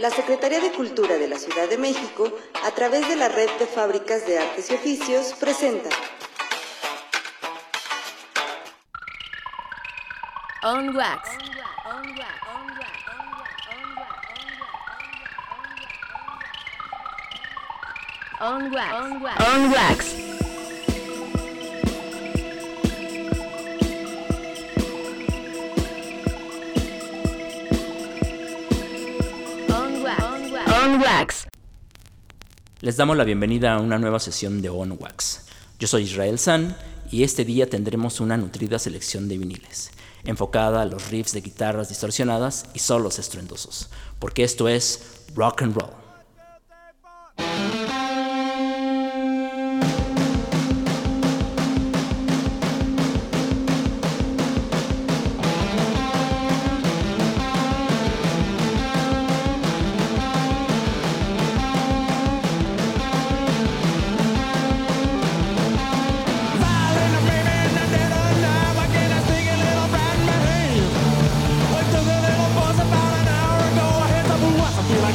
la 0.00 0.10
Secretaría 0.10 0.60
de 0.60 0.72
Cultura 0.72 1.16
de 1.18 1.28
la 1.28 1.38
Ciudad 1.38 1.68
de 1.68 1.76
México, 1.76 2.32
a 2.64 2.70
través 2.70 3.06
de 3.06 3.16
la 3.16 3.28
Red 3.28 3.50
de 3.58 3.66
Fábricas 3.66 4.26
de 4.26 4.38
Artes 4.38 4.70
y 4.70 4.74
Oficios, 4.74 5.34
presenta 5.38 5.90
On 10.62 10.96
Wax. 10.96 11.28
On 18.40 18.72
Wax. 18.72 18.92
On 19.52 19.70
Wax. 19.70 20.19
Les 32.90 32.96
damos 32.96 33.16
la 33.16 33.22
bienvenida 33.22 33.74
a 33.74 33.78
una 33.78 34.00
nueva 34.00 34.18
sesión 34.18 34.62
de 34.62 34.68
On 34.68 34.98
Wax. 34.98 35.42
Yo 35.78 35.86
soy 35.86 36.02
Israel 36.02 36.40
San 36.40 36.76
y 37.08 37.22
este 37.22 37.44
día 37.44 37.70
tendremos 37.70 38.18
una 38.18 38.36
nutrida 38.36 38.80
selección 38.80 39.28
de 39.28 39.38
viniles, 39.38 39.92
enfocada 40.24 40.82
a 40.82 40.86
los 40.86 41.08
riffs 41.08 41.32
de 41.32 41.40
guitarras 41.40 41.88
distorsionadas 41.88 42.66
y 42.74 42.80
solos 42.80 43.20
estruendosos, 43.20 43.90
porque 44.18 44.42
esto 44.42 44.68
es 44.68 45.22
rock 45.36 45.62
and 45.62 45.76
roll. 45.76 46.09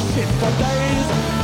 On 0.08 1.35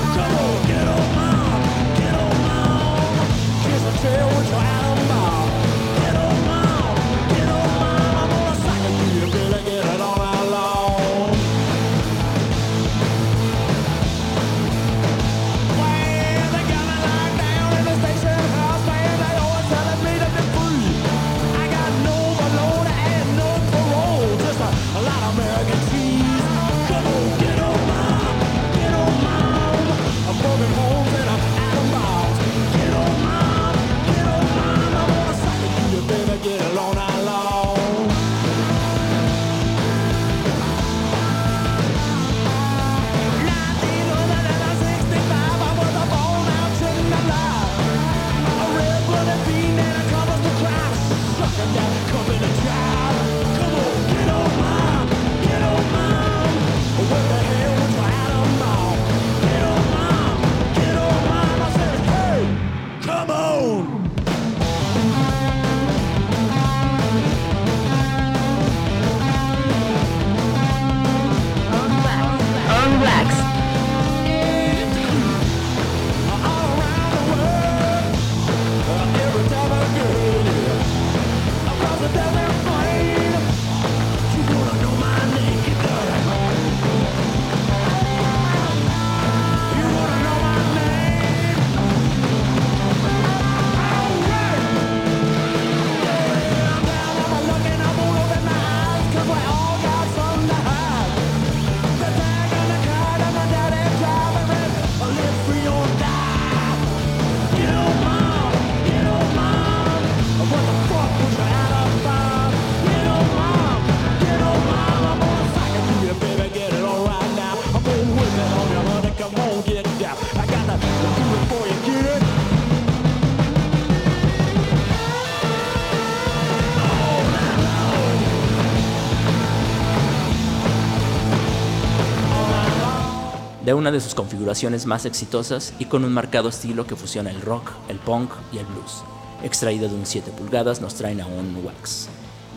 de 133.65 133.75
una 133.75 133.93
de 133.93 134.01
sus 134.01 134.15
configuraciones 134.15 134.87
más 134.87 135.05
exitosas 135.05 135.73
y 135.79 135.85
con 135.85 136.05
un 136.05 136.13
marcado 136.13 136.49
estilo 136.49 136.87
que 136.87 136.97
fusiona 136.97 137.31
el 137.31 137.41
rock, 137.41 137.71
el 137.89 137.99
punk 137.99 138.33
y 138.53 138.59
el 138.59 138.67
blues. 138.67 139.03
Extraído 139.43 139.89
de 139.89 139.95
un 139.95 140.07
7 140.07 140.33
pulgadas 140.33 140.81
nos 140.81 140.95
traen 140.95 141.21
a 141.21 141.27
un 141.27 141.65
wax. 141.65 142.09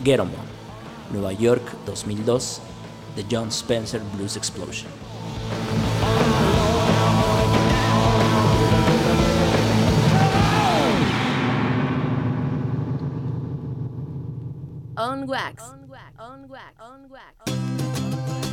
Get 0.04 0.20
On, 0.20 0.30
Nueva 1.12 1.32
York 1.32 1.62
2002, 1.86 2.60
The 3.14 3.24
John 3.30 3.48
Spencer 3.48 4.00
Blues 4.16 4.36
Explosion. 4.36 4.90
On 14.98 15.28
Wax. 15.28 15.62
On 15.62 15.88
Wax. 16.48 16.72
On 16.80 17.08
Wax. 17.10 17.36
I 17.48 18.45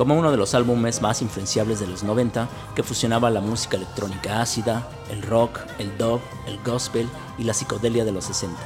como 0.00 0.18
uno 0.18 0.30
de 0.30 0.38
los 0.38 0.54
álbumes 0.54 1.02
más 1.02 1.20
influenciables 1.20 1.78
de 1.78 1.86
los 1.86 2.04
90 2.04 2.48
que 2.74 2.82
fusionaba 2.82 3.28
la 3.28 3.42
música 3.42 3.76
electrónica 3.76 4.40
ácida, 4.40 4.88
el 5.10 5.20
rock, 5.20 5.60
el 5.78 5.94
dub, 5.98 6.22
el 6.46 6.58
gospel 6.64 7.06
y 7.36 7.44
la 7.44 7.52
psicodelia 7.52 8.06
de 8.06 8.10
los 8.10 8.24
60, 8.24 8.58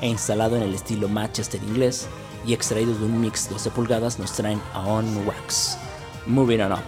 e 0.00 0.08
instalado 0.08 0.56
en 0.56 0.62
el 0.62 0.74
estilo 0.74 1.08
Manchester 1.08 1.62
inglés 1.62 2.08
y 2.44 2.54
extraído 2.54 2.92
de 2.92 3.04
un 3.04 3.20
mix 3.20 3.48
12 3.48 3.70
pulgadas 3.70 4.18
nos 4.18 4.32
traen 4.32 4.60
a 4.74 4.80
On 4.80 5.28
Wax, 5.28 5.78
Moving 6.26 6.62
On 6.62 6.72
Up, 6.72 6.82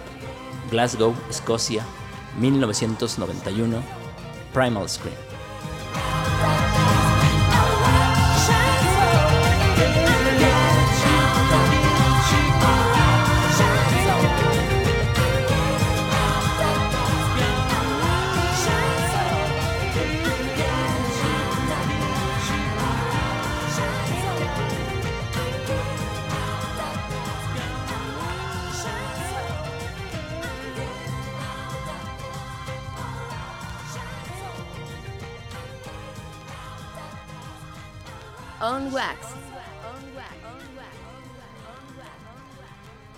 Glasgow, 0.69 1.15
Escocia, 1.29 1.85
1991, 2.41 3.77
Primal 4.51 4.89
Scream. 4.89 5.32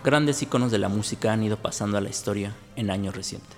Grandes 0.04 0.42
iconos 0.42 0.72
de 0.72 0.80
la 0.80 0.90
música 0.90 1.31
han 1.31 1.44
ido 1.44 1.57
pasando 1.57 1.98
a 1.98 2.02
la 2.02 2.10
historia 2.10 2.54
en 2.75 2.92
años 2.92 3.16
recientes. 3.16 3.57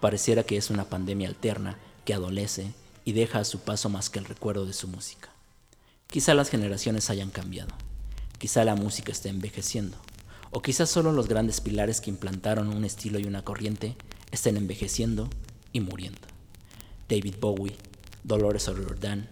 Pareciera 0.00 0.44
que 0.44 0.56
es 0.56 0.70
una 0.70 0.84
pandemia 0.84 1.28
alterna 1.28 1.76
que 2.04 2.14
adolece 2.14 2.72
y 3.04 3.12
deja 3.12 3.40
a 3.40 3.44
su 3.44 3.60
paso 3.60 3.88
más 3.88 4.10
que 4.10 4.20
el 4.20 4.26
recuerdo 4.26 4.64
de 4.64 4.72
su 4.72 4.86
música. 4.86 5.30
Quizá 6.06 6.34
las 6.34 6.50
generaciones 6.50 7.10
hayan 7.10 7.30
cambiado, 7.30 7.74
quizá 8.38 8.64
la 8.64 8.76
música 8.76 9.10
esté 9.10 9.28
envejeciendo, 9.28 9.96
o 10.52 10.62
quizá 10.62 10.86
solo 10.86 11.10
los 11.10 11.26
grandes 11.26 11.60
pilares 11.60 12.00
que 12.00 12.10
implantaron 12.10 12.68
un 12.68 12.84
estilo 12.84 13.18
y 13.18 13.24
una 13.24 13.42
corriente 13.42 13.96
estén 14.30 14.56
envejeciendo 14.56 15.28
y 15.72 15.80
muriendo. 15.80 16.26
David 17.08 17.34
Bowie, 17.40 17.76
Dolores 18.22 18.68
O'Riordan, 18.68 19.28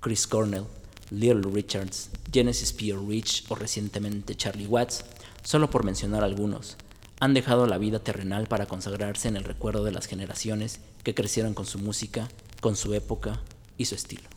Chris 0.00 0.26
Cornell, 0.26 0.64
Little 1.10 1.50
Richards, 1.52 2.10
Genesis 2.32 2.72
P. 2.72 2.92
Rich 2.94 3.44
o 3.48 3.54
recientemente 3.54 4.34
Charlie 4.34 4.66
Watts, 4.66 5.04
solo 5.42 5.70
por 5.70 5.84
mencionar 5.84 6.24
algunos, 6.24 6.76
han 7.20 7.34
dejado 7.34 7.66
la 7.66 7.78
vida 7.78 8.00
terrenal 8.00 8.46
para 8.46 8.66
consagrarse 8.66 9.28
en 9.28 9.36
el 9.36 9.44
recuerdo 9.44 9.84
de 9.84 9.92
las 9.92 10.06
generaciones 10.06 10.80
que 11.02 11.14
crecieron 11.14 11.54
con 11.54 11.66
su 11.66 11.78
música, 11.78 12.28
con 12.60 12.76
su 12.76 12.92
época 12.94 13.40
y 13.78 13.86
su 13.86 13.94
estilo. 13.94 14.28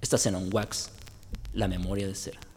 Cena 0.00 0.38
en 0.38 0.54
Wax, 0.54 0.90
la 1.52 1.68
memoria 1.68 2.06
de 2.06 2.14
cera. 2.14 2.47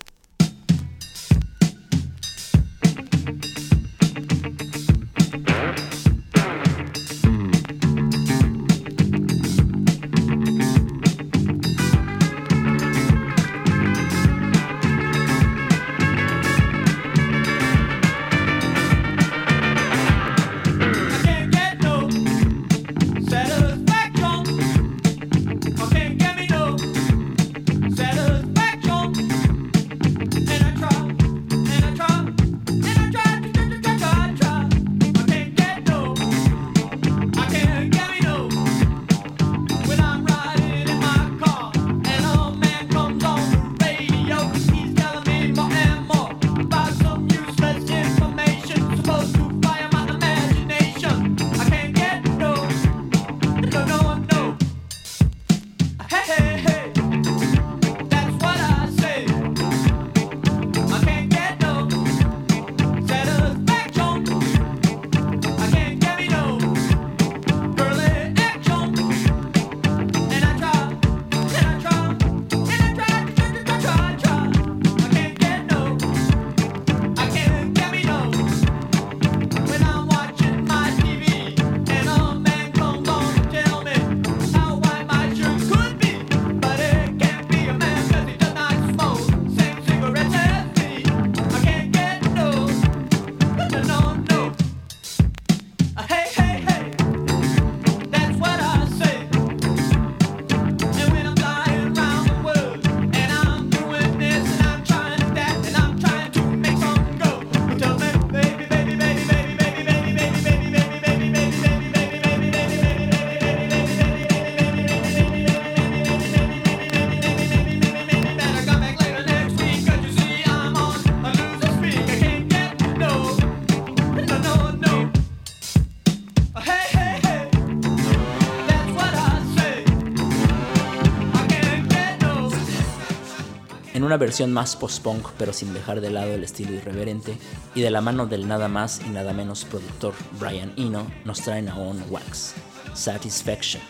Una 134.11 134.17
versión 134.17 134.51
más 134.51 134.75
post-punk, 134.75 135.29
pero 135.37 135.53
sin 135.53 135.73
dejar 135.73 136.01
de 136.01 136.09
lado 136.09 136.33
el 136.33 136.43
estilo 136.43 136.73
irreverente, 136.73 137.37
y 137.73 137.79
de 137.79 137.89
la 137.89 138.01
mano 138.01 138.25
del 138.25 138.45
nada 138.45 138.67
más 138.67 138.99
y 139.05 139.09
nada 139.09 139.31
menos 139.31 139.63
productor 139.63 140.13
Brian 140.37 140.73
Eno, 140.75 141.09
nos 141.23 141.39
traen 141.39 141.69
a 141.69 141.77
On 141.77 142.03
Wax, 142.09 142.55
Satisfaction, 142.93 143.81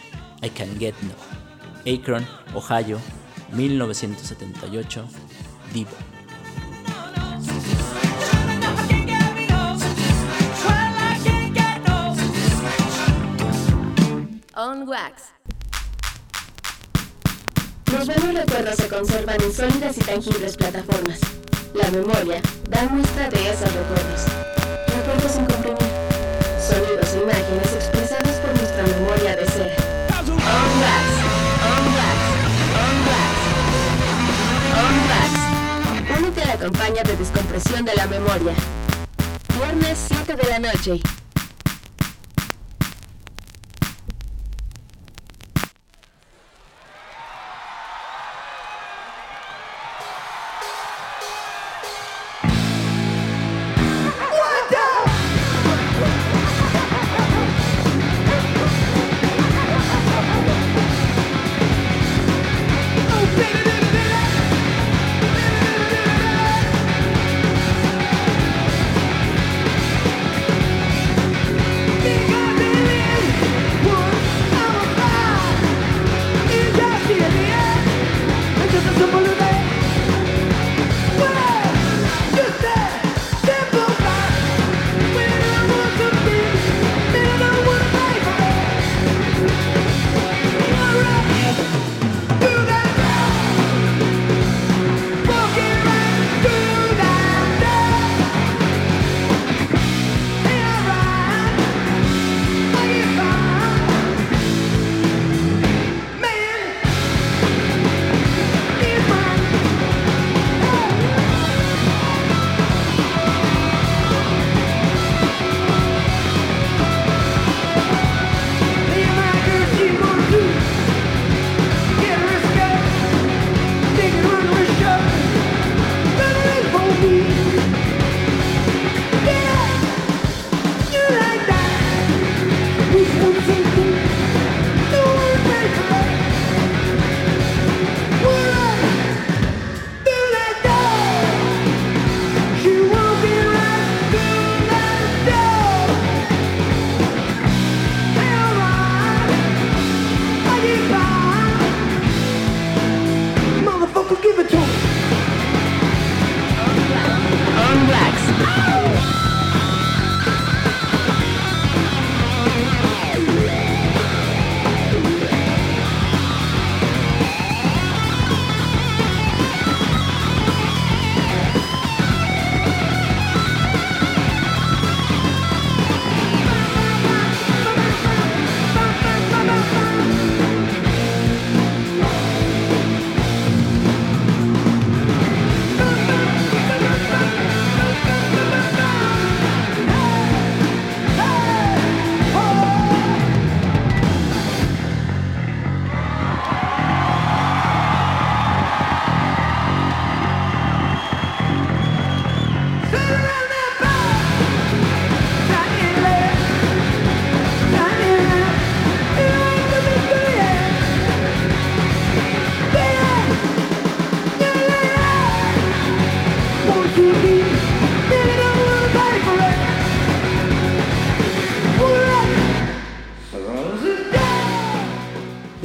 I 0.43 0.49
Can 0.51 0.77
Get 0.77 0.93
No, 1.01 1.15
Akron, 1.91 2.23
Ohio, 2.53 2.99
1978, 3.51 5.05
Divo. 5.73 5.89
I 14.63 14.77
can't 14.85 15.40
Los 18.01 18.15
buenos 18.15 18.33
recuerdos 18.33 18.75
se 18.77 18.87
conservan 18.87 19.39
en 19.43 19.53
sólidas 19.53 19.95
y 19.95 19.99
tangibles 19.99 20.57
plataformas. 20.57 21.19
La 21.75 21.87
memoria 21.91 22.41
da 22.67 22.89
muestra 22.89 23.29
de 23.29 23.47
esos 23.47 23.71
recuerdos. 23.71 24.21
Recuerdos 24.87 25.31
sin. 25.33 25.45
Sonidos 25.45 27.13
e 27.13 27.21
imágenes 27.21 27.73
expresados 27.75 28.37
por 28.37 28.55
nuestra 28.55 28.81
memoria 28.87 29.35
de 29.35 29.45
cera. 29.45 29.75
On 30.17 30.33
wax, 30.81 31.05
on 31.69 31.85
wax, 31.93 32.17
on 32.81 32.97
wax, 33.05 33.29
on 34.81 34.95
wax. 35.11 36.17
Únete 36.17 36.41
a 36.41 36.47
la 36.47 36.57
campaña 36.57 37.03
de 37.03 37.15
descompresión 37.17 37.85
de 37.85 37.95
la 37.97 38.07
memoria. 38.07 38.55
Viernes 39.59 39.99
7 40.07 40.35
de 40.37 40.49
la 40.49 40.57
noche. 40.57 41.20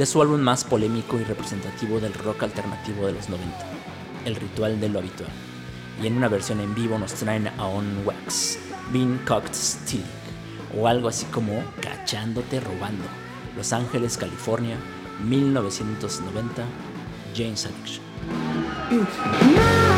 es 0.07 0.13
su 0.13 0.21
álbum 0.21 0.39
más 0.39 0.63
polémico 0.63 1.19
y 1.19 1.25
representativo 1.25 1.99
del 1.99 2.13
rock 2.13 2.43
alternativo 2.43 3.07
de 3.07 3.11
los 3.11 3.27
90, 3.27 3.57
El 4.23 4.37
Ritual 4.37 4.79
de 4.79 4.87
lo 4.87 4.99
Habitual, 4.99 5.29
y 6.01 6.07
en 6.07 6.15
una 6.15 6.29
versión 6.29 6.61
en 6.61 6.73
vivo 6.73 6.97
nos 6.97 7.13
traen 7.13 7.49
a 7.49 7.65
On 7.65 8.05
Wax, 8.05 8.57
Bean 8.93 9.19
Cocked 9.27 9.53
Steel, 9.53 10.05
o 10.79 10.87
algo 10.87 11.09
así 11.09 11.25
como 11.25 11.61
Cachándote 11.81 12.61
Robando, 12.61 13.03
Los 13.57 13.73
Ángeles, 13.73 14.15
California, 14.15 14.77
1990, 15.25 16.63
James 17.35 17.65
Addiction. 17.65 18.05
Mm. 18.89 19.96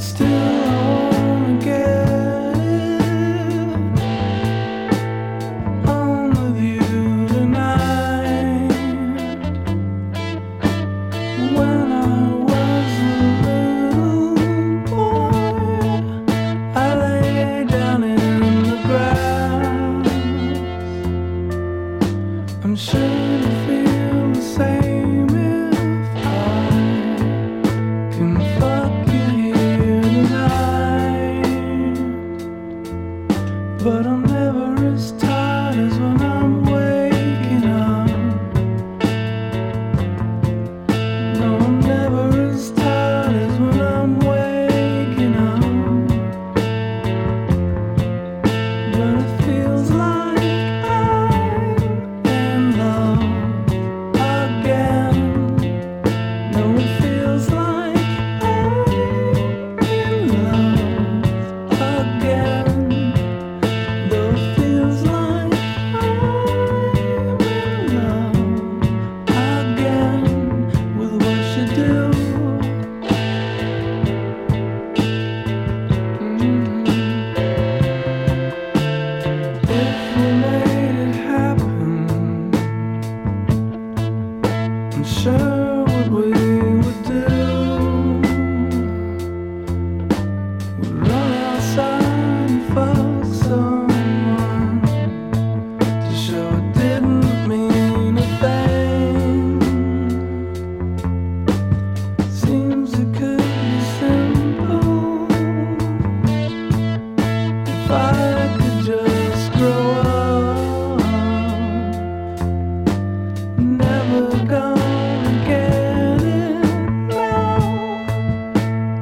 still 0.00 0.77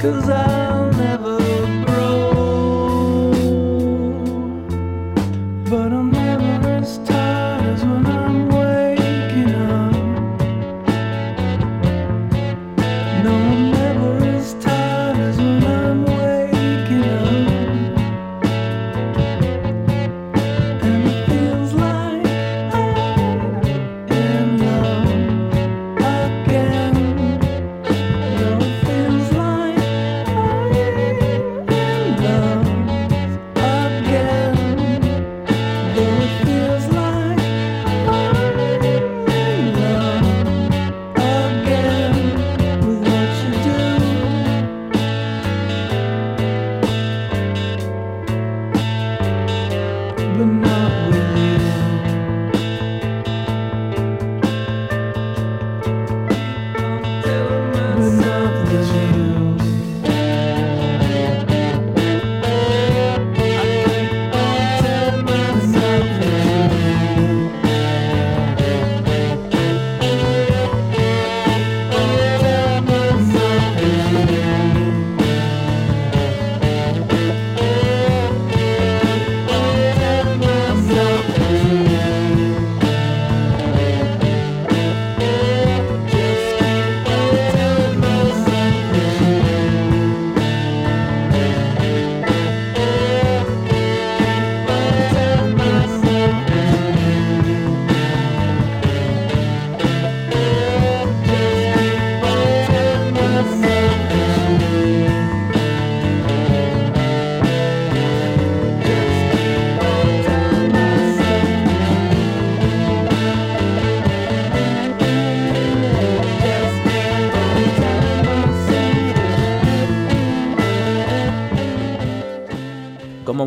cause 0.07 0.31
I 0.31 0.56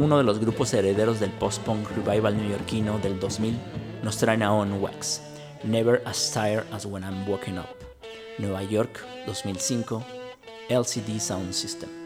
uno 0.09 0.17
de 0.17 0.23
los 0.23 0.39
grupos 0.39 0.73
herederos 0.73 1.19
del 1.19 1.29
post-punk 1.29 1.87
revival 1.95 2.35
neoyorquino 2.35 2.97
del 2.97 3.19
2000, 3.19 3.55
nos 4.01 4.17
traen 4.17 4.41
a 4.41 4.51
On 4.51 4.81
Wax, 4.81 5.21
Never 5.63 6.01
As 6.03 6.31
Tired 6.33 6.65
As 6.73 6.87
When 6.87 7.03
I'm 7.03 7.29
Woken 7.29 7.59
Up, 7.59 7.67
Nueva 8.39 8.63
York 8.63 9.05
2005, 9.27 10.03
LCD 10.67 11.19
Sound 11.19 11.53
System. 11.53 11.98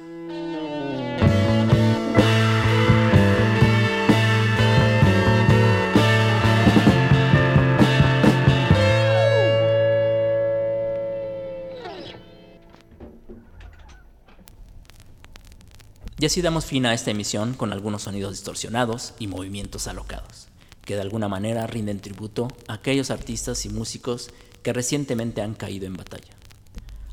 Y 16.24 16.26
así 16.26 16.42
damos 16.42 16.64
fin 16.64 16.86
a 16.86 16.94
esta 16.94 17.12
emisión 17.12 17.54
con 17.54 17.74
algunos 17.74 18.04
sonidos 18.04 18.32
distorsionados 18.32 19.14
y 19.20 19.28
movimientos 19.28 19.88
alocados, 19.88 20.48
que 20.86 20.96
de 20.96 21.02
alguna 21.02 21.28
manera 21.28 21.68
rinden 21.68 22.00
tributo 22.00 22.48
a 22.70 22.76
aquellos 22.76 23.12
artistas 23.12 23.66
y 23.66 23.70
músicos 23.70 24.30
que 24.62 24.72
recientemente 24.72 25.42
han 25.42 25.54
caído 25.54 25.86
en 25.86 25.98
batalla. 25.98 26.32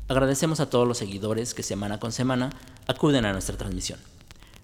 Agradecemos 0.07 0.61
a 0.61 0.69
todos 0.69 0.87
los 0.87 0.97
seguidores 0.97 1.53
que 1.53 1.61
semana 1.61 1.99
con 1.99 2.13
semana 2.13 2.51
acuden 2.87 3.25
a 3.25 3.33
nuestra 3.33 3.57
transmisión. 3.57 3.99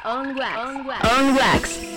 On 0.06 0.36
wax. 0.38 1.02
On 1.04 1.97